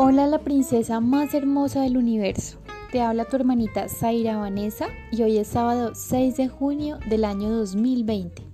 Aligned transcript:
Hola 0.00 0.28
la 0.28 0.38
princesa 0.38 1.00
más 1.00 1.34
hermosa 1.34 1.80
del 1.80 1.96
universo. 1.96 2.58
Te 2.92 3.00
habla 3.00 3.24
tu 3.24 3.34
hermanita 3.34 3.88
Zaira 3.88 4.36
Vanessa 4.36 4.86
y 5.10 5.24
hoy 5.24 5.38
es 5.38 5.48
sábado 5.48 5.90
6 5.96 6.36
de 6.36 6.46
junio 6.46 7.00
del 7.10 7.24
año 7.24 7.50
2020. 7.50 8.44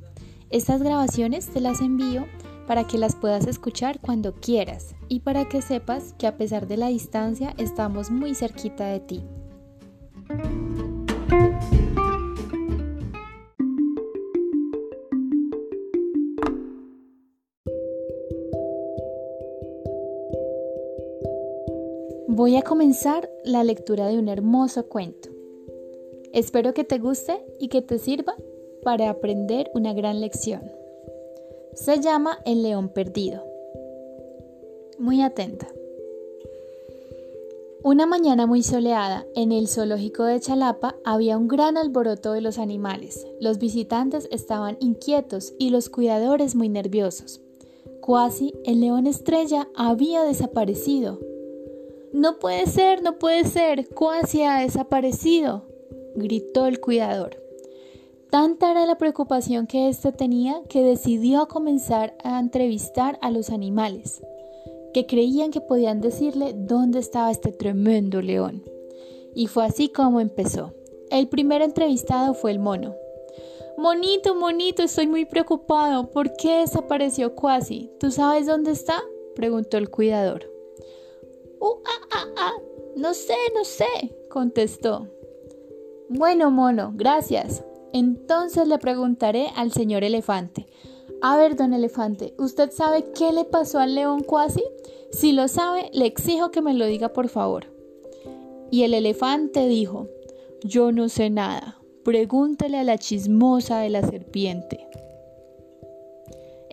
Estas 0.48 0.82
grabaciones 0.82 1.50
te 1.50 1.60
las 1.60 1.82
envío 1.82 2.24
para 2.66 2.86
que 2.86 2.96
las 2.96 3.14
puedas 3.14 3.46
escuchar 3.46 4.00
cuando 4.00 4.32
quieras 4.32 4.94
y 5.10 5.20
para 5.20 5.46
que 5.46 5.60
sepas 5.60 6.14
que 6.14 6.26
a 6.26 6.38
pesar 6.38 6.66
de 6.66 6.78
la 6.78 6.86
distancia 6.86 7.52
estamos 7.58 8.10
muy 8.10 8.34
cerquita 8.34 8.86
de 8.86 9.00
ti. 9.00 9.22
Voy 22.36 22.56
a 22.56 22.62
comenzar 22.62 23.30
la 23.44 23.62
lectura 23.62 24.08
de 24.08 24.18
un 24.18 24.28
hermoso 24.28 24.88
cuento. 24.88 25.28
Espero 26.32 26.74
que 26.74 26.82
te 26.82 26.98
guste 26.98 27.40
y 27.60 27.68
que 27.68 27.80
te 27.80 28.00
sirva 28.00 28.34
para 28.82 29.08
aprender 29.08 29.70
una 29.72 29.92
gran 29.92 30.20
lección. 30.20 30.62
Se 31.74 32.00
llama 32.00 32.40
El 32.44 32.64
león 32.64 32.88
perdido. 32.88 33.44
Muy 34.98 35.22
atenta. 35.22 35.68
Una 37.84 38.04
mañana 38.04 38.46
muy 38.48 38.64
soleada, 38.64 39.24
en 39.36 39.52
el 39.52 39.68
zoológico 39.68 40.24
de 40.24 40.40
Chalapa 40.40 40.96
había 41.04 41.38
un 41.38 41.46
gran 41.46 41.76
alboroto 41.76 42.32
de 42.32 42.40
los 42.40 42.58
animales. 42.58 43.24
Los 43.38 43.58
visitantes 43.58 44.26
estaban 44.32 44.76
inquietos 44.80 45.54
y 45.56 45.70
los 45.70 45.88
cuidadores 45.88 46.56
muy 46.56 46.68
nerviosos. 46.68 47.40
Cuasi, 48.00 48.52
el 48.64 48.80
león 48.80 49.06
estrella, 49.06 49.68
había 49.76 50.24
desaparecido. 50.24 51.20
No 52.14 52.38
puede 52.38 52.66
ser, 52.66 53.02
no 53.02 53.18
puede 53.18 53.42
ser, 53.42 53.88
cuasi 53.88 54.44
ha 54.44 54.60
desaparecido, 54.60 55.64
gritó 56.14 56.66
el 56.66 56.78
cuidador. 56.78 57.42
Tanta 58.30 58.70
era 58.70 58.86
la 58.86 58.98
preocupación 58.98 59.66
que 59.66 59.88
éste 59.88 60.12
tenía 60.12 60.62
que 60.68 60.84
decidió 60.84 61.48
comenzar 61.48 62.16
a 62.22 62.38
entrevistar 62.38 63.18
a 63.20 63.32
los 63.32 63.50
animales, 63.50 64.22
que 64.92 65.06
creían 65.06 65.50
que 65.50 65.60
podían 65.60 66.00
decirle 66.00 66.54
dónde 66.56 67.00
estaba 67.00 67.32
este 67.32 67.50
tremendo 67.50 68.22
león. 68.22 68.62
Y 69.34 69.48
fue 69.48 69.64
así 69.64 69.88
como 69.88 70.20
empezó. 70.20 70.72
El 71.10 71.26
primer 71.26 71.62
entrevistado 71.62 72.34
fue 72.34 72.52
el 72.52 72.60
mono. 72.60 72.94
Monito, 73.76 74.36
monito, 74.36 74.84
estoy 74.84 75.08
muy 75.08 75.24
preocupado. 75.24 76.10
¿Por 76.10 76.32
qué 76.36 76.58
desapareció 76.58 77.34
Cuasi? 77.34 77.90
¿Tú 77.98 78.12
sabes 78.12 78.46
dónde 78.46 78.70
está? 78.70 79.02
preguntó 79.34 79.78
el 79.78 79.90
cuidador. 79.90 80.53
Uh, 81.64 81.80
ah, 81.86 82.08
ah, 82.10 82.26
ah. 82.36 82.52
No 82.94 83.14
sé, 83.14 83.36
no 83.54 83.64
sé, 83.64 83.86
contestó. 84.28 85.08
Bueno, 86.10 86.50
mono, 86.50 86.92
gracias. 86.94 87.64
Entonces 87.94 88.68
le 88.68 88.76
preguntaré 88.76 89.48
al 89.56 89.72
señor 89.72 90.04
elefante. 90.04 90.66
A 91.22 91.38
ver, 91.38 91.56
don 91.56 91.72
elefante, 91.72 92.34
¿usted 92.36 92.70
sabe 92.70 93.12
qué 93.16 93.32
le 93.32 93.46
pasó 93.46 93.78
al 93.78 93.94
león 93.94 94.20
cuasi? 94.20 94.62
Si 95.10 95.32
lo 95.32 95.48
sabe, 95.48 95.88
le 95.94 96.04
exijo 96.04 96.50
que 96.50 96.60
me 96.60 96.74
lo 96.74 96.84
diga 96.84 97.14
por 97.14 97.30
favor. 97.30 97.64
Y 98.70 98.82
el 98.82 98.92
elefante 98.92 99.66
dijo, 99.66 100.08
yo 100.62 100.92
no 100.92 101.08
sé 101.08 101.30
nada, 101.30 101.78
pregúntele 102.04 102.76
a 102.76 102.84
la 102.84 102.98
chismosa 102.98 103.78
de 103.78 103.88
la 103.88 104.02
serpiente. 104.02 104.86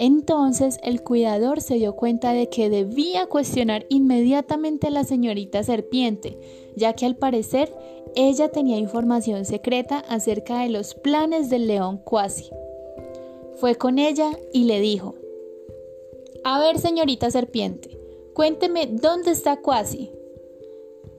Entonces 0.03 0.80
el 0.81 1.03
cuidador 1.03 1.61
se 1.61 1.75
dio 1.75 1.95
cuenta 1.95 2.33
de 2.33 2.49
que 2.49 2.71
debía 2.71 3.27
cuestionar 3.27 3.85
inmediatamente 3.88 4.88
a 4.88 4.89
la 4.89 5.03
señorita 5.03 5.61
serpiente, 5.63 6.39
ya 6.75 6.94
que 6.94 7.06
al 7.06 7.16
parecer 7.16 7.72
ella 8.16 8.50
tenía 8.50 8.79
información 8.79 9.45
secreta 9.45 10.00
acerca 10.00 10.63
de 10.63 10.69
los 10.69 10.95
planes 10.95 11.51
del 11.51 11.67
león 11.67 12.00
Cuasi. 12.00 12.50
Fue 13.57 13.75
con 13.75 14.00
ella 14.00 14.31
y 14.51 14.63
le 14.63 14.79
dijo, 14.79 15.13
A 16.44 16.59
ver, 16.59 16.79
señorita 16.79 17.29
serpiente, 17.29 17.95
cuénteme 18.33 18.88
dónde 18.88 19.29
está 19.29 19.57
Cuasi. 19.57 20.09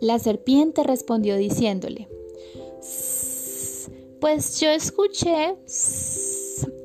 La 0.01 0.19
serpiente 0.19 0.83
respondió 0.83 1.37
diciéndole, 1.37 2.09
Pues 4.19 4.59
yo 4.61 4.71
escuché 4.71 5.55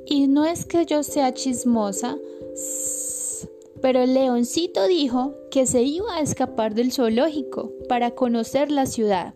y 0.10 0.28
no 0.28 0.46
es 0.46 0.66
que 0.66 0.86
yo 0.86 1.04
sea 1.04 1.34
chismosa, 1.34 2.18
pero 3.82 4.02
el 4.02 4.14
leoncito 4.14 4.88
dijo 4.88 5.36
que 5.52 5.66
se 5.66 5.84
iba 5.84 6.16
a 6.16 6.22
escapar 6.22 6.74
del 6.74 6.92
zoológico 6.92 7.72
para 7.90 8.12
conocer 8.12 8.72
la 8.72 8.86
ciudad. 8.86 9.34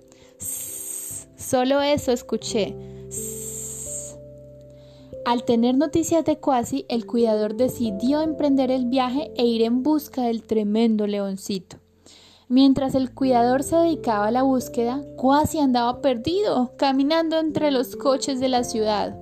Solo 1.36 1.82
eso 1.82 2.12
escuché. 2.12 2.76
Al 5.26 5.44
tener 5.44 5.76
noticias 5.76 6.26
de 6.26 6.40
Quasi, 6.40 6.86
el 6.90 7.06
cuidador 7.06 7.56
decidió 7.56 8.22
emprender 8.22 8.72
el 8.72 8.86
viaje 8.86 9.32
e 9.36 9.46
ir 9.46 9.62
en 9.62 9.84
busca 9.84 10.24
del 10.24 10.44
tremendo 10.44 11.06
leoncito. 11.06 11.78
Mientras 12.48 12.96
el 12.96 13.14
cuidador 13.14 13.64
se 13.64 13.76
dedicaba 13.76 14.28
a 14.28 14.32
la 14.32 14.44
búsqueda, 14.44 15.04
Quasi 15.18 15.60
andaba 15.60 16.02
perdido, 16.02 16.74
caminando 16.78 17.38
entre 17.38 17.72
los 17.72 17.96
coches 17.96 18.40
de 18.40 18.50
la 18.50 18.64
ciudad. 18.64 19.16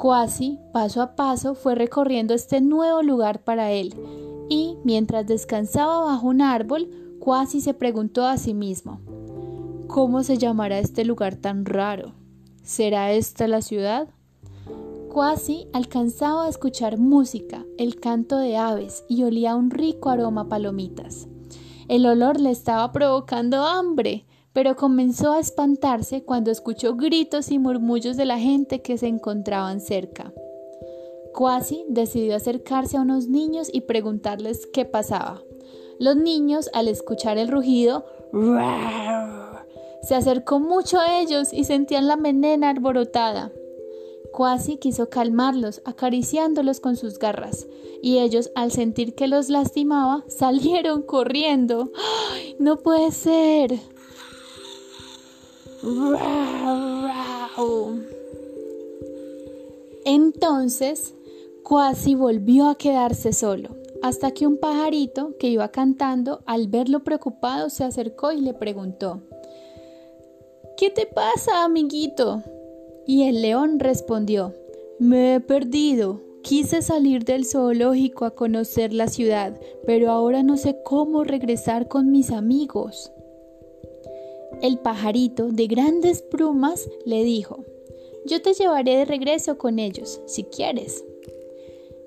Cuasi, 0.00 0.58
paso 0.72 1.02
a 1.02 1.14
paso, 1.14 1.54
fue 1.54 1.74
recorriendo 1.74 2.32
este 2.32 2.62
nuevo 2.62 3.02
lugar 3.02 3.44
para 3.44 3.70
él, 3.70 3.94
y 4.48 4.78
mientras 4.82 5.26
descansaba 5.26 6.00
bajo 6.00 6.26
un 6.26 6.40
árbol, 6.40 6.88
Cuasi 7.18 7.60
se 7.60 7.74
preguntó 7.74 8.24
a 8.24 8.38
sí 8.38 8.54
mismo, 8.54 8.98
¿cómo 9.88 10.22
se 10.22 10.38
llamará 10.38 10.78
este 10.78 11.04
lugar 11.04 11.34
tan 11.34 11.66
raro? 11.66 12.14
¿Será 12.62 13.12
esta 13.12 13.46
la 13.46 13.60
ciudad? 13.60 14.08
Cuasi 15.12 15.68
alcanzaba 15.74 16.46
a 16.46 16.48
escuchar 16.48 16.96
música, 16.96 17.66
el 17.76 18.00
canto 18.00 18.38
de 18.38 18.56
aves 18.56 19.04
y 19.06 19.24
olía 19.24 19.54
un 19.54 19.70
rico 19.70 20.08
aroma 20.08 20.40
a 20.40 20.48
palomitas. 20.48 21.28
El 21.88 22.06
olor 22.06 22.40
le 22.40 22.52
estaba 22.52 22.90
provocando 22.90 23.66
hambre 23.66 24.24
pero 24.52 24.76
comenzó 24.76 25.32
a 25.32 25.40
espantarse 25.40 26.24
cuando 26.24 26.50
escuchó 26.50 26.96
gritos 26.96 27.50
y 27.50 27.58
murmullos 27.58 28.16
de 28.16 28.24
la 28.24 28.38
gente 28.38 28.82
que 28.82 28.98
se 28.98 29.06
encontraban 29.06 29.80
cerca. 29.80 30.32
Quasi 31.32 31.84
decidió 31.88 32.34
acercarse 32.34 32.96
a 32.96 33.02
unos 33.02 33.28
niños 33.28 33.70
y 33.72 33.82
preguntarles 33.82 34.66
qué 34.66 34.84
pasaba. 34.84 35.42
Los 36.00 36.16
niños, 36.16 36.68
al 36.72 36.88
escuchar 36.88 37.38
el 37.38 37.48
rugido, 37.48 38.04
se 40.02 40.14
acercó 40.14 40.58
mucho 40.58 40.98
a 40.98 41.20
ellos 41.20 41.52
y 41.52 41.64
sentían 41.64 42.08
la 42.08 42.16
menena 42.16 42.70
arborotada. 42.70 43.52
Quasi 44.32 44.76
quiso 44.76 45.08
calmarlos, 45.08 45.82
acariciándolos 45.84 46.80
con 46.80 46.96
sus 46.96 47.18
garras, 47.18 47.66
y 48.02 48.18
ellos, 48.18 48.50
al 48.54 48.70
sentir 48.70 49.14
que 49.14 49.26
los 49.26 49.48
lastimaba, 49.48 50.24
salieron 50.28 51.02
corriendo. 51.02 51.90
¡Ay, 52.32 52.56
¡No 52.58 52.78
puede 52.78 53.10
ser! 53.10 53.78
Entonces, 60.04 61.14
Quasi 61.70 62.16
volvió 62.16 62.68
a 62.68 62.74
quedarse 62.74 63.32
solo, 63.32 63.68
hasta 64.02 64.32
que 64.32 64.44
un 64.44 64.56
pajarito 64.56 65.36
que 65.38 65.46
iba 65.46 65.68
cantando, 65.68 66.42
al 66.44 66.66
verlo 66.66 67.04
preocupado, 67.04 67.70
se 67.70 67.84
acercó 67.84 68.32
y 68.32 68.40
le 68.40 68.54
preguntó, 68.54 69.20
¿Qué 70.76 70.90
te 70.90 71.06
pasa, 71.06 71.62
amiguito? 71.62 72.42
Y 73.06 73.28
el 73.28 73.40
león 73.40 73.78
respondió, 73.78 74.52
Me 74.98 75.36
he 75.36 75.40
perdido. 75.40 76.20
Quise 76.42 76.82
salir 76.82 77.24
del 77.24 77.46
zoológico 77.46 78.24
a 78.24 78.34
conocer 78.34 78.92
la 78.92 79.06
ciudad, 79.06 79.60
pero 79.86 80.10
ahora 80.10 80.42
no 80.42 80.56
sé 80.56 80.78
cómo 80.82 81.22
regresar 81.22 81.86
con 81.86 82.10
mis 82.10 82.32
amigos. 82.32 83.12
El 84.62 84.78
pajarito 84.78 85.48
de 85.48 85.66
grandes 85.66 86.20
plumas 86.20 86.88
le 87.06 87.24
dijo, 87.24 87.64
yo 88.26 88.42
te 88.42 88.52
llevaré 88.52 88.96
de 88.98 89.04
regreso 89.06 89.56
con 89.56 89.78
ellos, 89.78 90.20
si 90.26 90.44
quieres. 90.44 91.02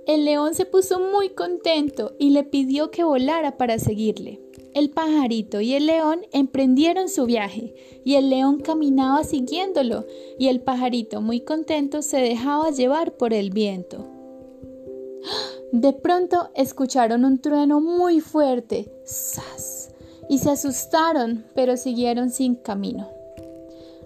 El 0.05 0.25
león 0.25 0.53
se 0.53 0.65
puso 0.65 0.99
muy 0.99 1.29
contento 1.29 2.13
y 2.19 2.29
le 2.29 2.43
pidió 2.43 2.91
que 2.91 3.03
volara 3.03 3.57
para 3.57 3.79
seguirle. 3.79 4.39
El 4.75 4.91
pajarito 4.91 5.61
y 5.61 5.73
el 5.73 5.87
león 5.87 6.27
emprendieron 6.31 7.09
su 7.09 7.25
viaje 7.25 7.73
y 8.03 8.15
el 8.15 8.29
león 8.29 8.59
caminaba 8.59 9.23
siguiéndolo 9.23 10.05
y 10.37 10.47
el 10.47 10.61
pajarito 10.61 11.21
muy 11.21 11.41
contento 11.41 12.01
se 12.01 12.17
dejaba 12.17 12.69
llevar 12.69 13.17
por 13.17 13.33
el 13.33 13.49
viento. 13.49 14.05
De 15.71 15.93
pronto 15.93 16.49
escucharon 16.53 17.25
un 17.25 17.39
trueno 17.39 17.81
muy 17.81 18.19
fuerte. 18.19 18.91
¡Sas! 19.05 19.92
Y 20.29 20.39
se 20.39 20.51
asustaron, 20.51 21.45
pero 21.53 21.77
siguieron 21.77 22.29
sin 22.29 22.55
camino. 22.55 23.09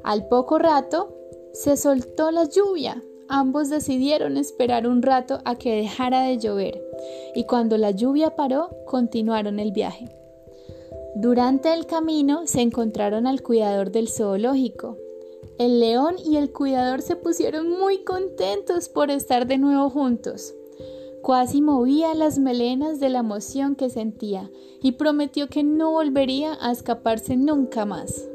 Al 0.04 0.28
poco 0.28 0.58
rato 0.58 1.14
se 1.54 1.76
soltó 1.78 2.32
la 2.32 2.46
lluvia. 2.46 3.04
Ambos 3.30 3.70
decidieron 3.70 4.38
esperar 4.38 4.88
un 4.88 5.02
rato 5.02 5.40
a 5.44 5.56
que 5.56 5.76
dejara 5.76 6.22
de 6.22 6.38
llover, 6.38 6.82
y 7.36 7.46
cuando 7.46 7.78
la 7.78 7.92
lluvia 7.92 8.36
paró, 8.36 8.70
continuaron 8.86 9.60
el 9.60 9.72
viaje. 9.72 10.08
Durante 11.16 11.74
el 11.74 11.88
camino 11.88 12.46
se 12.46 12.62
encontraron 12.62 13.28
al 13.28 13.42
cuidador 13.42 13.92
del 13.92 14.08
zoológico. 14.08 14.98
El 15.58 15.80
león 15.80 16.16
y 16.24 16.38
el 16.38 16.52
cuidador 16.52 17.02
se 17.02 17.16
pusieron 17.16 17.70
muy 17.70 18.04
contentos 18.04 18.88
por 18.88 19.10
estar 19.10 19.48
de 19.48 19.58
nuevo 19.58 19.90
juntos. 19.90 20.54
Cuasi 21.28 21.62
movía 21.62 22.16
las 22.16 22.40
melenas 22.40 23.02
de 23.02 23.10
la 23.10 23.20
emoción 23.20 23.76
que 23.76 23.90
sentía 23.90 24.50
y 24.82 24.94
prometió 24.94 25.50
que 25.50 25.62
no 25.62 25.92
volvería 25.92 26.58
a 26.62 26.72
escaparse 26.72 27.36
nunca 27.36 27.84
más. 27.84 28.30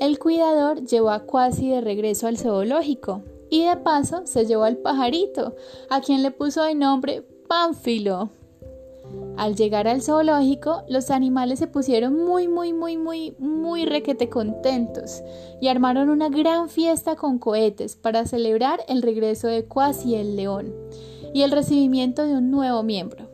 El 0.00 0.18
cuidador 0.18 0.84
llevó 0.84 1.10
a 1.10 1.20
Cuasi 1.20 1.68
de 1.68 1.80
regreso 1.80 2.26
al 2.26 2.36
zoológico 2.36 3.22
y 3.48 3.64
de 3.64 3.76
paso 3.76 4.22
se 4.24 4.44
llevó 4.44 4.64
al 4.64 4.78
pajarito, 4.78 5.54
a 5.88 6.00
quien 6.00 6.24
le 6.24 6.32
puso 6.32 6.64
de 6.64 6.74
nombre 6.74 7.22
Pánfilo. 7.46 8.30
Al 9.36 9.54
llegar 9.54 9.86
al 9.86 10.02
zoológico, 10.02 10.82
los 10.88 11.12
animales 11.12 11.60
se 11.60 11.68
pusieron 11.68 12.16
muy, 12.16 12.48
muy, 12.48 12.72
muy, 12.72 12.96
muy, 12.96 13.36
muy 13.38 13.84
requete 13.84 14.28
contentos 14.28 15.22
y 15.60 15.68
armaron 15.68 16.08
una 16.08 16.28
gran 16.28 16.70
fiesta 16.70 17.14
con 17.14 17.38
cohetes 17.38 17.94
para 17.94 18.26
celebrar 18.26 18.80
el 18.88 19.00
regreso 19.00 19.46
de 19.46 19.64
Cuasi 19.66 20.16
el 20.16 20.34
león 20.34 20.74
y 21.32 21.42
el 21.42 21.50
recibimiento 21.50 22.26
de 22.26 22.34
un 22.34 22.50
nuevo 22.50 22.82
miembro. 22.82 23.30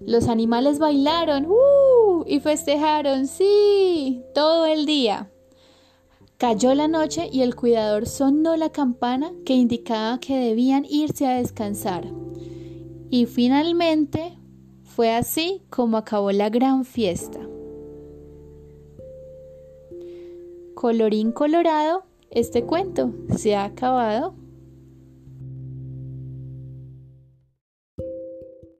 Los 0.00 0.28
animales 0.28 0.78
bailaron 0.78 1.46
¡uh! 1.46 2.24
y 2.26 2.40
festejaron, 2.40 3.26
sí, 3.26 4.22
todo 4.34 4.66
el 4.66 4.86
día. 4.86 5.30
Cayó 6.36 6.72
la 6.74 6.86
noche 6.86 7.28
y 7.32 7.42
el 7.42 7.56
cuidador 7.56 8.06
sonó 8.06 8.56
la 8.56 8.70
campana 8.70 9.32
que 9.44 9.54
indicaba 9.54 10.20
que 10.20 10.38
debían 10.38 10.86
irse 10.88 11.26
a 11.26 11.38
descansar. 11.38 12.06
Y 13.10 13.26
finalmente 13.26 14.38
fue 14.84 15.14
así 15.14 15.62
como 15.68 15.96
acabó 15.96 16.30
la 16.30 16.48
gran 16.48 16.84
fiesta. 16.84 17.40
Colorín 20.74 21.32
colorado, 21.32 22.04
este 22.30 22.62
cuento 22.62 23.12
se 23.36 23.56
ha 23.56 23.64
acabado. 23.64 24.34